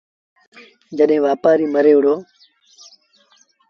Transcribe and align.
جڏهيݩ 0.97 1.23
وآپآريٚ 1.25 1.71
مري 1.73 1.93
وهُڙو 1.95 2.15